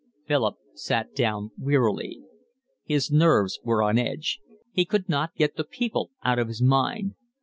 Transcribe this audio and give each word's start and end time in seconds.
Philip 0.25 0.55
sat 0.73 1.13
down 1.13 1.51
wearily. 1.59 2.21
His 2.85 3.11
nerves 3.11 3.59
were 3.63 3.83
on 3.83 3.99
edge. 3.99 4.39
He 4.71 4.83
could 4.83 5.07
not 5.07 5.35
get 5.35 5.57
the 5.57 5.63
people 5.63 6.09
out 6.23 6.39
of 6.39 6.47
his 6.47 6.59
mind. 6.59 7.13